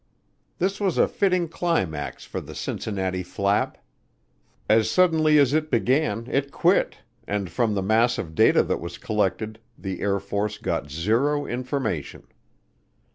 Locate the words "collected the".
8.97-9.99